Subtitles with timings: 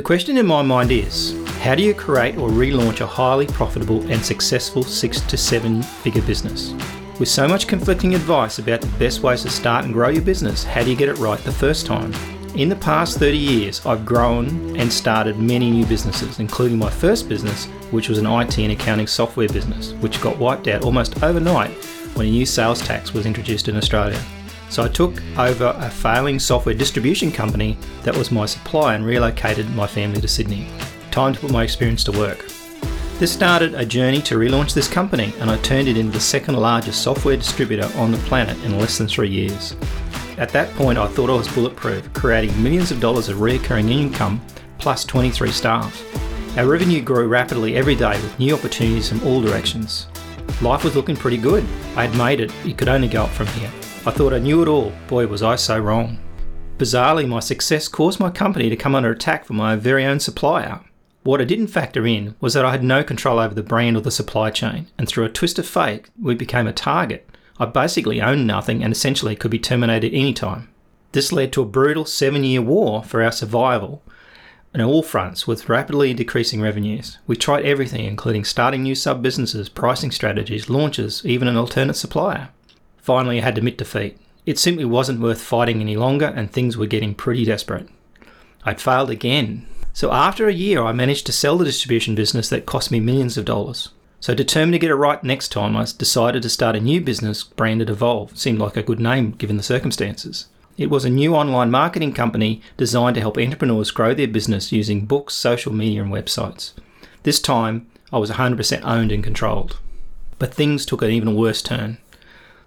[0.00, 4.00] The question in my mind is how do you create or relaunch a highly profitable
[4.10, 6.72] and successful six to seven figure business?
[7.18, 10.64] With so much conflicting advice about the best ways to start and grow your business,
[10.64, 12.14] how do you get it right the first time?
[12.54, 17.28] In the past 30 years, I've grown and started many new businesses, including my first
[17.28, 21.72] business, which was an IT and accounting software business, which got wiped out almost overnight
[22.14, 24.18] when a new sales tax was introduced in Australia.
[24.70, 29.68] So I took over a failing software distribution company that was my supply and relocated
[29.74, 30.68] my family to Sydney.
[31.10, 32.46] Time to put my experience to work.
[33.18, 36.54] This started a journey to relaunch this company, and I turned it into the second
[36.56, 39.76] largest software distributor on the planet in less than three years.
[40.38, 44.40] At that point, I thought I was bulletproof, creating millions of dollars of recurring income
[44.78, 46.56] plus 23 staff.
[46.56, 50.06] Our revenue grew rapidly every day with new opportunities from all directions.
[50.62, 51.64] Life was looking pretty good.
[51.96, 53.70] I had made it, it could only go up from here.
[54.06, 54.92] I thought I knew it all.
[55.08, 56.18] Boy, was I so wrong.
[56.78, 60.80] Bizarrely, my success caused my company to come under attack from my very own supplier.
[61.22, 64.00] What I didn't factor in was that I had no control over the brand or
[64.00, 67.28] the supply chain, and through a twist of fate, we became a target.
[67.58, 70.70] I basically owned nothing and essentially could be terminated anytime.
[71.12, 74.02] This led to a brutal seven year war for our survival
[74.74, 77.18] on all fronts with rapidly decreasing revenues.
[77.26, 82.48] We tried everything, including starting new sub businesses, pricing strategies, launches, even an alternate supplier.
[83.10, 84.16] Finally, had to admit defeat.
[84.46, 87.88] It simply wasn't worth fighting any longer, and things were getting pretty desperate.
[88.64, 92.66] I'd failed again, so after a year, I managed to sell the distribution business that
[92.66, 93.88] cost me millions of dollars.
[94.20, 97.42] So determined to get it right next time, I decided to start a new business
[97.42, 98.38] branded Evolve.
[98.38, 100.46] Seemed like a good name given the circumstances.
[100.78, 105.04] It was a new online marketing company designed to help entrepreneurs grow their business using
[105.04, 106.74] books, social media, and websites.
[107.24, 109.80] This time, I was 100% owned and controlled.
[110.38, 111.98] But things took an even worse turn.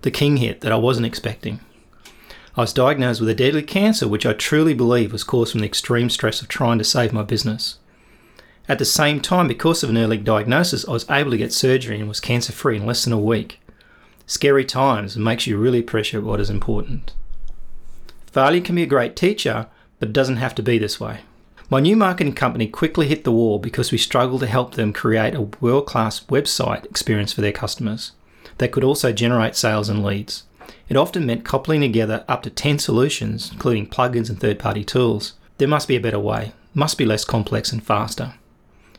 [0.03, 1.61] The king hit that I wasn't expecting.
[2.57, 5.65] I was diagnosed with a deadly cancer, which I truly believe was caused from the
[5.65, 7.79] extreme stress of trying to save my business.
[8.67, 11.99] At the same time, because of an early diagnosis, I was able to get surgery
[11.99, 13.61] and was cancer free in less than a week.
[14.27, 17.13] Scary times makes you really appreciate what is important.
[18.27, 19.67] Failure can be a great teacher,
[19.99, 21.21] but it doesn't have to be this way.
[21.69, 25.33] My new marketing company quickly hit the wall because we struggled to help them create
[25.33, 28.11] a world class website experience for their customers
[28.57, 30.43] that could also generate sales and leads.
[30.89, 35.33] It often meant coupling together up to 10 solutions, including plugins and third party tools.
[35.57, 38.35] There must be a better way, must be less complex and faster.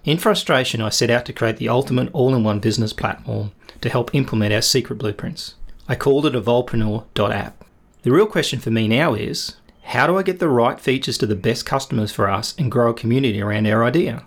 [0.04, 3.88] In frustration, I set out to create the ultimate all in one business platform to
[3.88, 5.54] help implement our secret blueprints.
[5.88, 7.65] I called it evolvepreneur.app.
[8.03, 11.26] The real question for me now is how do I get the right features to
[11.26, 14.25] the best customers for us and grow a community around our idea?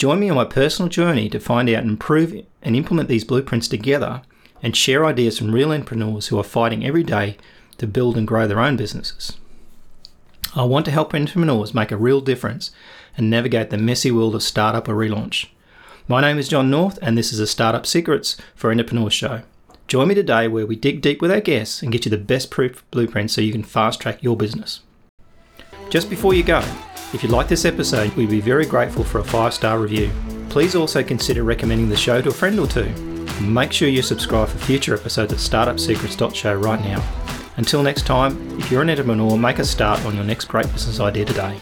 [0.00, 3.68] Join me on my personal journey to find out and improve and implement these blueprints
[3.68, 4.22] together
[4.62, 7.36] and share ideas from real entrepreneurs who are fighting every day
[7.76, 9.36] to build and grow their own businesses.
[10.56, 12.70] I want to help entrepreneurs make a real difference
[13.14, 15.48] and navigate the messy world of startup or relaunch.
[16.08, 19.42] My name is John North, and this is a Startup Secrets for Entrepreneurs show.
[19.86, 22.50] Join me today where we dig deep with our guests and get you the best
[22.50, 24.80] proof blueprint so you can fast track your business.
[25.90, 26.64] Just before you go,
[27.12, 30.10] if you like this episode, we'd be very grateful for a five star review.
[30.48, 32.88] Please also consider recommending the show to a friend or two.
[33.40, 37.02] Make sure you subscribe for future episodes at startupsecrets.show right now.
[37.56, 41.00] Until next time, if you're an entrepreneur, make a start on your next great business
[41.00, 41.60] idea today.